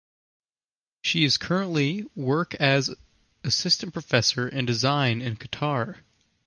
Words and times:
She 1.03 1.25
is 1.25 1.37
currently 1.37 2.05
work 2.15 2.55
as 2.55 2.95
Assistant 3.43 3.93
Professor 3.93 4.49
in 4.49 4.65
design 4.65 5.21
in 5.21 5.35
Qatar. 5.35 5.97